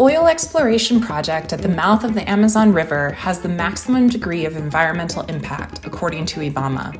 oil 0.00 0.26
exploration 0.28 0.98
project 0.98 1.52
at 1.52 1.60
the 1.60 1.68
mouth 1.68 2.04
of 2.04 2.14
the 2.14 2.28
Amazon 2.28 2.72
River 2.72 3.10
has 3.10 3.40
the 3.40 3.50
maximum 3.50 4.08
degree 4.08 4.46
of 4.46 4.56
environmental 4.56 5.24
impact, 5.24 5.84
according 5.84 6.24
to 6.24 6.40
IBAMA. 6.40 6.96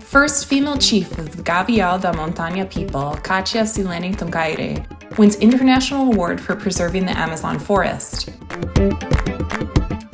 First 0.00 0.46
female 0.46 0.78
chief 0.78 1.18
of 1.18 1.36
the 1.36 1.42
Gavião 1.42 2.00
da 2.00 2.12
Montanha 2.12 2.70
people, 2.70 3.18
Katia 3.24 3.62
Silene 3.62 4.16
Tonkyre, 4.16 4.86
wins 5.18 5.34
International 5.36 6.06
Award 6.06 6.40
for 6.40 6.54
preserving 6.54 7.06
the 7.06 7.18
Amazon 7.18 7.58
forest. 7.58 8.30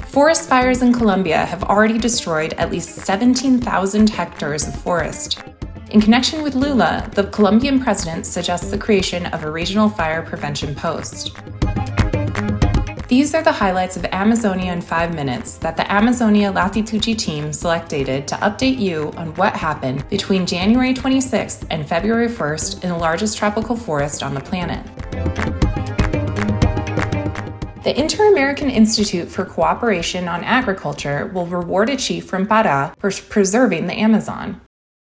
Forest 0.06 0.48
fires 0.48 0.80
in 0.80 0.94
Colombia 0.94 1.44
have 1.44 1.64
already 1.64 1.98
destroyed 1.98 2.54
at 2.54 2.70
least 2.70 2.88
17,000 2.88 4.08
hectares 4.08 4.66
of 4.66 4.74
forest. 4.74 5.42
In 5.90 6.00
connection 6.00 6.42
with 6.42 6.54
Lula, 6.54 7.08
the 7.14 7.24
Colombian 7.24 7.78
president 7.78 8.26
suggests 8.26 8.70
the 8.70 8.78
creation 8.78 9.26
of 9.26 9.44
a 9.44 9.50
regional 9.50 9.88
fire 9.88 10.22
prevention 10.22 10.74
post. 10.74 11.36
These 13.06 13.34
are 13.34 13.42
the 13.42 13.52
highlights 13.52 13.96
of 13.96 14.04
Amazonia 14.06 14.72
in 14.72 14.80
5 14.80 15.14
minutes 15.14 15.56
that 15.58 15.76
the 15.76 15.90
Amazonia 15.92 16.50
Latitude 16.50 17.18
team 17.18 17.52
selected 17.52 18.26
to 18.26 18.34
update 18.36 18.78
you 18.78 19.12
on 19.16 19.34
what 19.34 19.54
happened 19.54 20.08
between 20.08 20.46
January 20.46 20.94
26th 20.94 21.66
and 21.70 21.86
February 21.86 22.28
1st 22.28 22.82
in 22.82 22.88
the 22.88 22.96
largest 22.96 23.36
tropical 23.36 23.76
forest 23.76 24.22
on 24.22 24.34
the 24.34 24.40
planet. 24.40 24.84
The 27.84 27.94
Inter 28.00 28.32
American 28.32 28.70
Institute 28.70 29.28
for 29.28 29.44
Cooperation 29.44 30.26
on 30.26 30.42
Agriculture 30.42 31.30
will 31.34 31.46
reward 31.46 31.90
a 31.90 31.96
chief 31.96 32.26
from 32.26 32.46
Pará 32.46 32.98
for 32.98 33.12
preserving 33.28 33.86
the 33.86 33.92
Amazon. 33.92 34.62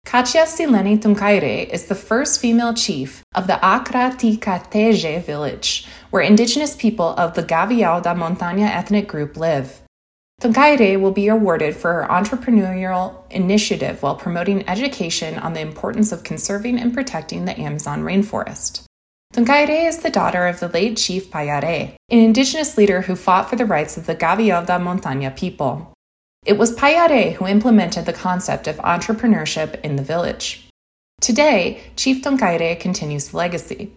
Katia 0.09 0.45
Silene 0.45 0.99
Tonkyre 0.99 1.69
is 1.69 1.85
the 1.85 1.95
first 1.95 2.41
female 2.41 2.73
chief 2.73 3.23
of 3.35 3.47
the 3.47 3.59
Acraticateje 3.63 5.23
village, 5.23 5.87
where 6.09 6.23
indigenous 6.23 6.75
people 6.75 7.09
of 7.09 7.35
the 7.35 7.43
Gavião 7.43 8.03
da 8.03 8.15
Montanha 8.15 8.71
ethnic 8.71 9.07
group 9.07 9.37
live. 9.37 9.83
Tonkyre 10.41 10.99
will 10.99 11.11
be 11.13 11.29
awarded 11.29 11.77
for 11.77 11.93
her 11.93 12.07
entrepreneurial 12.09 13.31
initiative 13.31 14.03
while 14.03 14.17
promoting 14.17 14.67
education 14.67 15.39
on 15.39 15.53
the 15.53 15.61
importance 15.61 16.11
of 16.11 16.25
conserving 16.25 16.79
and 16.79 16.95
protecting 16.95 17.45
the 17.45 17.61
Amazon 17.61 18.03
rainforest. 18.03 18.85
Tonkyre 19.35 19.89
is 19.89 19.99
the 19.99 20.09
daughter 20.09 20.47
of 20.47 20.59
the 20.59 20.69
late 20.69 20.97
Chief 20.97 21.31
Payare, 21.31 21.93
an 22.09 22.19
indigenous 22.19 22.79
leader 22.79 23.03
who 23.03 23.15
fought 23.15 23.51
for 23.51 23.57
the 23.57 23.67
rights 23.67 23.99
of 23.99 24.07
the 24.07 24.17
Gavião 24.17 24.65
da 24.65 24.79
Montanha 24.79 25.37
people. 25.37 25.93
It 26.49 26.57
was 26.57 26.75
Payare 26.75 27.35
who 27.35 27.47
implemented 27.47 28.07
the 28.07 28.15
concept 28.15 28.69
of 28.69 28.77
entrepreneurship 28.77 29.79
in 29.83 29.97
the 29.97 30.03
village. 30.03 30.67
Today, 31.21 31.83
Chief 31.95 32.23
Tonkyre 32.23 32.81
continues 32.81 33.29
the 33.29 33.37
legacy. 33.37 33.93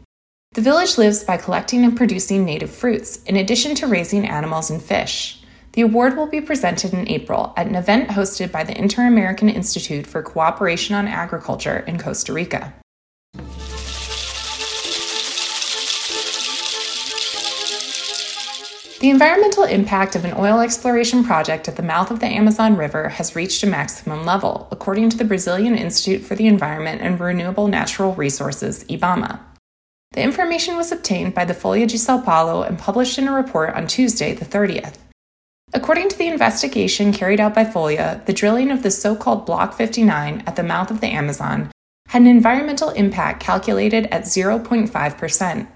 The 0.51 0.59
village 0.59 0.97
lives 0.97 1.23
by 1.23 1.37
collecting 1.37 1.85
and 1.85 1.95
producing 1.95 2.43
native 2.43 2.69
fruits, 2.69 3.23
in 3.23 3.37
addition 3.37 3.73
to 3.75 3.87
raising 3.87 4.27
animals 4.27 4.69
and 4.69 4.83
fish. 4.83 5.41
The 5.71 5.83
award 5.83 6.17
will 6.17 6.27
be 6.27 6.41
presented 6.41 6.91
in 6.91 7.07
April 7.07 7.53
at 7.55 7.67
an 7.67 7.75
event 7.75 8.09
hosted 8.09 8.51
by 8.51 8.65
the 8.65 8.77
Inter 8.77 9.07
American 9.07 9.47
Institute 9.47 10.05
for 10.05 10.21
Cooperation 10.21 10.93
on 10.93 11.07
Agriculture 11.07 11.85
in 11.87 11.97
Costa 11.97 12.33
Rica. 12.33 12.73
The 19.01 19.09
environmental 19.09 19.63
impact 19.63 20.15
of 20.15 20.25
an 20.25 20.35
oil 20.37 20.59
exploration 20.59 21.23
project 21.23 21.67
at 21.67 21.75
the 21.75 21.81
mouth 21.81 22.11
of 22.11 22.19
the 22.19 22.27
Amazon 22.27 22.77
River 22.77 23.09
has 23.09 23.35
reached 23.35 23.63
a 23.63 23.65
maximum 23.65 24.27
level, 24.27 24.67
according 24.69 25.09
to 25.09 25.17
the 25.17 25.25
Brazilian 25.25 25.75
Institute 25.75 26.21
for 26.21 26.35
the 26.35 26.45
Environment 26.45 27.01
and 27.01 27.19
Renewable 27.19 27.67
Natural 27.67 28.13
Resources, 28.13 28.83
IBAMA. 28.83 29.39
The 30.11 30.21
information 30.21 30.77
was 30.77 30.91
obtained 30.91 31.33
by 31.33 31.45
the 31.45 31.55
Folha 31.55 31.87
de 31.87 31.97
Sao 31.97 32.21
Paulo 32.21 32.61
and 32.61 32.77
published 32.77 33.17
in 33.17 33.27
a 33.27 33.33
report 33.33 33.73
on 33.73 33.87
Tuesday, 33.87 34.33
the 34.35 34.45
30th. 34.45 34.97
According 35.73 36.09
to 36.09 36.17
the 36.19 36.27
investigation 36.27 37.11
carried 37.11 37.39
out 37.39 37.55
by 37.55 37.65
Folha, 37.65 38.23
the 38.27 38.33
drilling 38.33 38.69
of 38.69 38.83
the 38.83 38.91
so 38.91 39.15
called 39.15 39.47
Block 39.47 39.73
59 39.73 40.43
at 40.45 40.55
the 40.55 40.61
mouth 40.61 40.91
of 40.91 41.01
the 41.01 41.07
Amazon 41.07 41.71
had 42.09 42.21
an 42.21 42.27
environmental 42.27 42.91
impact 42.91 43.41
calculated 43.41 44.05
at 44.11 44.25
0.5%. 44.25 45.67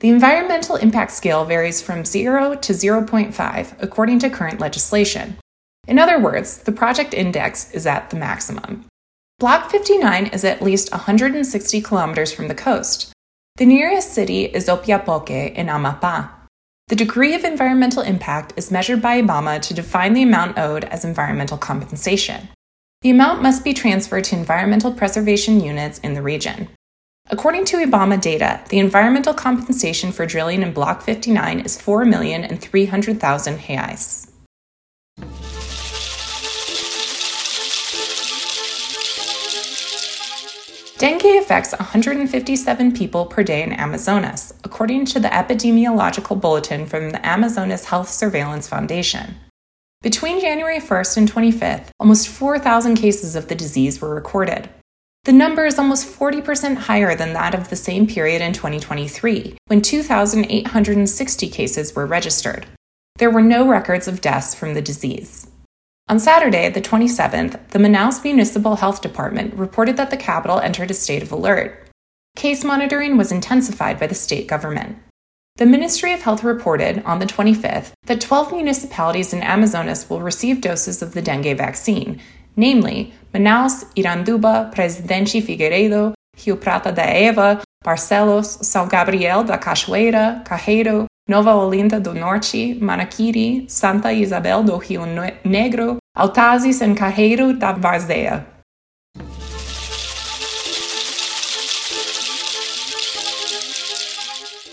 The 0.00 0.10
environmental 0.10 0.76
impact 0.76 1.12
scale 1.12 1.46
varies 1.46 1.80
from 1.80 2.04
0 2.04 2.56
to 2.56 2.72
0.5 2.74 3.76
according 3.82 4.18
to 4.18 4.30
current 4.30 4.60
legislation. 4.60 5.38
In 5.88 5.98
other 5.98 6.18
words, 6.18 6.58
the 6.58 6.72
project 6.72 7.14
index 7.14 7.72
is 7.72 7.86
at 7.86 8.10
the 8.10 8.16
maximum. 8.16 8.84
Block 9.38 9.70
59 9.70 10.26
is 10.26 10.44
at 10.44 10.60
least 10.60 10.92
160 10.92 11.80
kilometers 11.80 12.32
from 12.32 12.48
the 12.48 12.54
coast. 12.54 13.12
The 13.56 13.64
nearest 13.64 14.12
city 14.12 14.44
is 14.44 14.68
Oiapoque 14.68 15.54
in 15.54 15.68
Amapá. 15.68 16.30
The 16.88 16.96
degree 16.96 17.34
of 17.34 17.44
environmental 17.44 18.02
impact 18.02 18.52
is 18.56 18.70
measured 18.70 19.00
by 19.00 19.22
IBAMA 19.22 19.62
to 19.62 19.74
define 19.74 20.12
the 20.12 20.22
amount 20.22 20.58
owed 20.58 20.84
as 20.84 21.04
environmental 21.04 21.56
compensation. 21.56 22.48
The 23.00 23.10
amount 23.10 23.42
must 23.42 23.64
be 23.64 23.72
transferred 23.72 24.24
to 24.24 24.36
environmental 24.36 24.92
preservation 24.92 25.60
units 25.60 25.98
in 26.00 26.14
the 26.14 26.22
region. 26.22 26.68
According 27.28 27.64
to 27.66 27.78
IBAMA 27.78 28.20
data, 28.20 28.60
the 28.68 28.78
environmental 28.78 29.34
compensation 29.34 30.12
for 30.12 30.26
drilling 30.26 30.62
in 30.62 30.72
Block 30.72 31.02
59 31.02 31.58
is 31.58 31.76
4,300,000 31.76 33.58
reais. 33.58 34.30
Dengue 40.98 41.40
affects 41.42 41.72
157 41.72 42.92
people 42.92 43.26
per 43.26 43.42
day 43.42 43.64
in 43.64 43.72
Amazonas, 43.72 44.54
according 44.62 45.04
to 45.06 45.18
the 45.18 45.28
epidemiological 45.28 46.40
bulletin 46.40 46.86
from 46.86 47.10
the 47.10 47.26
Amazonas 47.26 47.86
Health 47.86 48.08
Surveillance 48.08 48.68
Foundation. 48.68 49.34
Between 50.00 50.40
January 50.40 50.78
1st 50.78 51.16
and 51.16 51.32
25th, 51.32 51.88
almost 51.98 52.28
4,000 52.28 52.94
cases 52.94 53.34
of 53.34 53.48
the 53.48 53.56
disease 53.56 54.00
were 54.00 54.14
recorded. 54.14 54.68
The 55.26 55.32
number 55.32 55.66
is 55.66 55.76
almost 55.76 56.06
40% 56.06 56.76
higher 56.76 57.16
than 57.16 57.32
that 57.32 57.52
of 57.52 57.68
the 57.68 57.74
same 57.74 58.06
period 58.06 58.40
in 58.40 58.52
2023, 58.52 59.56
when 59.66 59.82
2,860 59.82 61.48
cases 61.48 61.96
were 61.96 62.06
registered. 62.06 62.64
There 63.16 63.32
were 63.32 63.42
no 63.42 63.66
records 63.66 64.06
of 64.06 64.20
deaths 64.20 64.54
from 64.54 64.74
the 64.74 64.80
disease. 64.80 65.50
On 66.08 66.20
Saturday, 66.20 66.68
the 66.68 66.80
27th, 66.80 67.70
the 67.70 67.80
Manaus 67.80 68.22
Municipal 68.22 68.76
Health 68.76 69.02
Department 69.02 69.54
reported 69.54 69.96
that 69.96 70.10
the 70.10 70.16
capital 70.16 70.60
entered 70.60 70.92
a 70.92 70.94
state 70.94 71.24
of 71.24 71.32
alert. 71.32 71.88
Case 72.36 72.62
monitoring 72.62 73.16
was 73.16 73.32
intensified 73.32 73.98
by 73.98 74.06
the 74.06 74.14
state 74.14 74.46
government. 74.46 74.96
The 75.56 75.66
Ministry 75.66 76.12
of 76.12 76.22
Health 76.22 76.44
reported 76.44 77.02
on 77.04 77.18
the 77.18 77.26
25th 77.26 77.90
that 78.04 78.20
12 78.20 78.52
municipalities 78.52 79.32
in 79.32 79.42
Amazonas 79.42 80.08
will 80.08 80.20
receive 80.20 80.60
doses 80.60 81.02
of 81.02 81.14
the 81.14 81.22
dengue 81.22 81.56
vaccine, 81.56 82.20
namely 82.56 83.12
Manaus, 83.32 83.86
Iranduba, 83.94 84.70
Presidente 84.72 85.42
Figueiredo, 85.42 86.12
Rio 86.36 86.56
Preto 86.56 86.90
da 86.90 87.04
Eva, 87.04 87.60
Barcelos, 87.84 88.58
São 88.62 88.88
Gabriel 88.88 89.44
da 89.44 89.58
Cachoeira, 89.58 90.42
Careiro, 90.44 91.04
Nova 91.28 91.54
Olinda 91.54 92.00
do 92.00 92.14
Norte, 92.14 92.74
Manaquiri, 92.80 93.66
Santa 93.68 94.12
Isabel 94.12 94.62
do 94.62 94.76
Rio 94.76 95.04
Negro, 95.44 95.98
Autazes 96.14 96.80
e 96.80 96.94
Careiro 96.94 97.52
da 97.52 97.72
Várzea. 97.72 98.46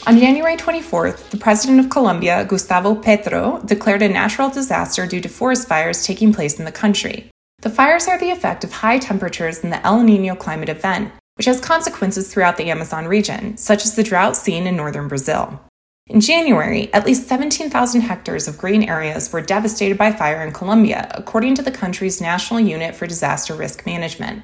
On 0.05 0.17
January 0.17 0.57
24th, 0.57 1.29
the 1.29 1.38
president 1.38 1.79
of 1.79 1.89
Colombia, 1.89 2.44
Gustavo 2.44 2.94
Petro, 2.94 3.61
declared 3.65 4.01
a 4.01 4.09
natural 4.09 4.50
disaster 4.50 5.07
due 5.07 5.21
to 5.21 5.29
forest 5.29 5.67
fires 5.67 6.05
taking 6.05 6.33
place 6.33 6.59
in 6.59 6.65
the 6.65 6.71
country. 6.71 7.32
The 7.63 7.69
fires 7.69 8.09
are 8.09 8.19
the 8.19 8.29
effect 8.29 8.66
of 8.66 8.74
high 8.74 9.00
temperatures 9.00 9.59
in 9.59 9.69
the 9.69 9.81
El 9.85 10.03
Nino 10.03 10.35
climate 10.35 10.68
event, 10.68 11.13
which 11.35 11.46
has 11.46 11.62
consequences 11.62 12.28
throughout 12.28 12.57
the 12.57 12.69
Amazon 12.69 13.07
region, 13.07 13.56
such 13.56 13.86
as 13.86 13.95
the 13.95 14.04
drought 14.04 14.36
seen 14.36 14.68
in 14.68 14.75
northern 14.75 15.07
Brazil. 15.07 15.62
In 16.07 16.19
January, 16.19 16.94
at 16.94 17.06
least 17.06 17.30
17,000 17.30 18.01
hectares 18.01 18.50
of 18.50 18.57
green 18.57 18.83
areas 18.83 19.31
were 19.31 19.39
devastated 19.39 19.98
by 19.98 20.12
fire 20.12 20.45
in 20.45 20.51
Colombia, 20.51 21.10
according 21.15 21.56
to 21.56 21.62
the 21.62 21.71
country's 21.71 22.19
National 22.19 22.60
Unit 22.60 22.95
for 22.95 23.07
Disaster 23.07 23.54
Risk 23.54 23.86
Management. 23.86 24.44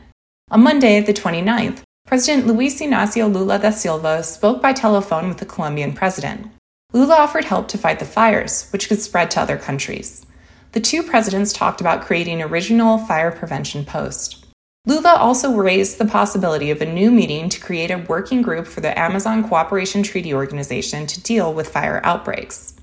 On 0.49 0.63
Monday, 0.63 1.01
the 1.01 1.13
29th, 1.13 1.81
President 2.07 2.47
Luis 2.47 2.79
Inacio 2.79 3.29
Lula 3.29 3.59
da 3.59 3.71
Silva 3.71 4.23
spoke 4.23 4.61
by 4.61 4.71
telephone 4.71 5.27
with 5.27 5.39
the 5.39 5.45
Colombian 5.45 5.91
president. 5.91 6.47
Lula 6.93 7.15
offered 7.15 7.43
help 7.43 7.67
to 7.67 7.77
fight 7.77 7.99
the 7.99 8.05
fires, 8.05 8.69
which 8.69 8.87
could 8.87 9.01
spread 9.01 9.29
to 9.31 9.41
other 9.41 9.57
countries 9.57 10.25
the 10.71 10.79
two 10.79 11.01
presidents 11.01 11.51
talked 11.51 11.81
about 11.81 12.01
creating 12.01 12.41
a 12.41 12.47
regional 12.47 12.97
fire 12.97 13.31
prevention 13.31 13.85
post. 13.85 14.45
Lula 14.85 15.15
also 15.15 15.55
raised 15.55 15.97
the 15.97 16.05
possibility 16.05 16.71
of 16.71 16.81
a 16.81 16.85
new 16.85 17.11
meeting 17.11 17.49
to 17.49 17.59
create 17.59 17.91
a 17.91 17.97
working 17.97 18.41
group 18.41 18.65
for 18.65 18.81
the 18.81 18.97
Amazon 18.97 19.47
Cooperation 19.47 20.03
Treaty 20.03 20.33
Organization 20.33 21.05
to 21.07 21.21
deal 21.21 21.53
with 21.53 21.67
fire 21.67 22.01
outbreaks. 22.03 22.75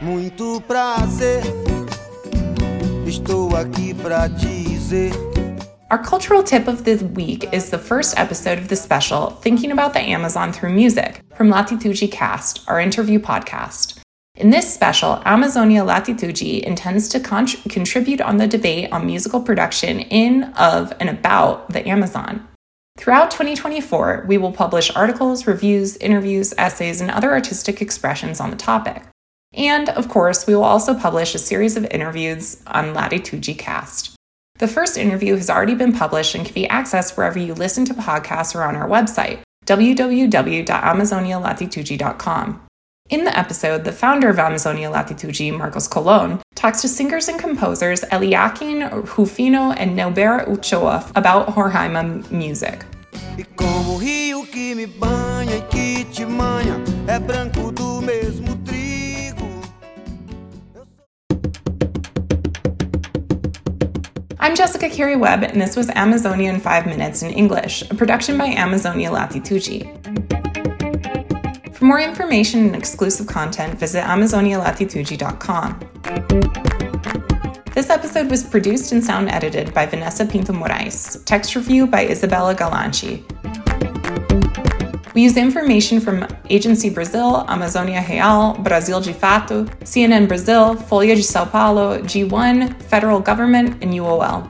Muito 0.00 0.60
prazer, 0.60 1.42
estou 3.04 3.56
aqui 3.56 3.92
dizer 4.38 5.10
Our 5.90 5.96
cultural 5.96 6.42
tip 6.42 6.68
of 6.68 6.84
the 6.84 6.96
week 6.96 7.50
is 7.50 7.70
the 7.70 7.78
first 7.78 8.18
episode 8.18 8.58
of 8.58 8.68
the 8.68 8.76
special, 8.76 9.30
Thinking 9.30 9.72
About 9.72 9.94
the 9.94 10.00
Amazon 10.00 10.52
Through 10.52 10.74
Music, 10.74 11.22
from 11.34 11.48
Latitude 11.48 12.10
Cast, 12.10 12.62
our 12.68 12.78
interview 12.78 13.18
podcast. 13.18 13.98
In 14.34 14.50
this 14.50 14.72
special, 14.72 15.22
Amazonia 15.24 15.84
Latitude 15.84 16.42
intends 16.42 17.08
to 17.08 17.20
con- 17.20 17.46
contribute 17.70 18.20
on 18.20 18.36
the 18.36 18.46
debate 18.46 18.92
on 18.92 19.06
musical 19.06 19.40
production 19.40 20.00
in, 20.00 20.52
of, 20.58 20.92
and 21.00 21.08
about 21.08 21.70
the 21.70 21.88
Amazon. 21.88 22.46
Throughout 22.98 23.30
2024, 23.30 24.26
we 24.28 24.36
will 24.36 24.52
publish 24.52 24.94
articles, 24.94 25.46
reviews, 25.46 25.96
interviews, 25.96 26.52
essays, 26.58 27.00
and 27.00 27.10
other 27.10 27.32
artistic 27.32 27.80
expressions 27.80 28.40
on 28.40 28.50
the 28.50 28.56
topic. 28.56 29.04
And, 29.54 29.88
of 29.88 30.10
course, 30.10 30.46
we 30.46 30.54
will 30.54 30.64
also 30.64 30.92
publish 30.92 31.34
a 31.34 31.38
series 31.38 31.78
of 31.78 31.86
interviews 31.86 32.62
on 32.66 32.92
Latitude 32.92 33.56
Cast. 33.56 34.17
The 34.58 34.68
first 34.68 34.98
interview 34.98 35.36
has 35.36 35.48
already 35.48 35.76
been 35.76 35.92
published 35.92 36.34
and 36.34 36.44
can 36.44 36.52
be 36.52 36.66
accessed 36.66 37.16
wherever 37.16 37.38
you 37.38 37.54
listen 37.54 37.84
to 37.84 37.94
podcasts 37.94 38.56
or 38.56 38.64
on 38.64 38.74
our 38.74 38.88
website, 38.88 39.38
www.amazonialatitude.com. 39.66 42.64
In 43.10 43.24
the 43.24 43.38
episode, 43.38 43.84
the 43.84 43.92
founder 43.92 44.28
of 44.28 44.38
Amazonia 44.38 44.90
Latitude, 44.90 45.54
Marcos 45.54 45.88
Colon, 45.88 46.42
talks 46.56 46.82
to 46.82 46.88
singers 46.88 47.28
and 47.28 47.40
composers 47.40 48.04
Eliakim 48.10 48.80
Rufino 49.16 49.70
and 49.70 49.96
Neuber 49.96 50.46
Uchoa 50.46 51.10
about 51.14 51.54
Roraima 51.54 52.30
music. 52.30 52.84
I'm 64.40 64.54
Jessica 64.54 64.88
Carey 64.88 65.16
Webb, 65.16 65.42
and 65.42 65.60
this 65.60 65.74
was 65.74 65.90
Amazonia 65.90 66.52
in 66.52 66.60
5 66.60 66.86
Minutes 66.86 67.22
in 67.22 67.30
English, 67.32 67.82
a 67.90 67.94
production 67.94 68.38
by 68.38 68.46
Amazonia 68.46 69.10
Latitude. 69.10 69.88
For 71.72 71.84
more 71.84 71.98
information 71.98 72.66
and 72.66 72.76
exclusive 72.76 73.26
content, 73.26 73.76
visit 73.80 74.04
AmazoniaLatitude.com. 74.04 75.80
This 77.74 77.90
episode 77.90 78.30
was 78.30 78.44
produced 78.44 78.92
and 78.92 79.02
sound 79.04 79.28
edited 79.28 79.74
by 79.74 79.86
Vanessa 79.86 80.24
Pinto 80.24 80.52
Morais, 80.52 81.20
text 81.24 81.56
review 81.56 81.88
by 81.88 82.06
Isabella 82.06 82.54
Galanchi. 82.54 83.24
We 85.18 85.24
use 85.24 85.36
information 85.36 86.00
from 86.00 86.24
Agency 86.48 86.90
Brazil, 86.90 87.44
Amazonia 87.48 88.06
Real, 88.08 88.54
Brasil 88.62 89.00
de 89.00 89.12
Fato, 89.12 89.64
CNN 89.82 90.28
Brazil, 90.28 90.76
Folha 90.76 91.16
de 91.16 91.22
Sao 91.22 91.44
Paulo, 91.44 91.98
G1, 92.02 92.80
Federal 92.84 93.18
Government, 93.18 93.82
and 93.82 93.92
UOL. 93.94 94.48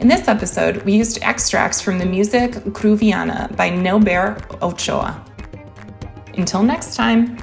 In 0.00 0.08
this 0.08 0.26
episode, 0.26 0.82
we 0.82 0.94
used 0.94 1.20
extracts 1.22 1.80
from 1.80 2.00
the 2.00 2.04
music 2.04 2.50
Cruviana 2.74 3.56
by 3.56 3.70
Neuber 3.70 4.40
Uchoa. 4.60 5.24
Until 6.36 6.64
next 6.64 6.96
time. 6.96 7.36